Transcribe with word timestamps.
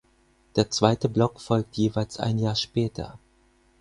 Der 0.55 0.71
zweite 0.71 1.09
Block 1.09 1.39
folgt 1.39 1.77
jeweils 1.77 2.17
ein 2.17 2.39
Jahr 2.39 2.55
später. 2.55 3.19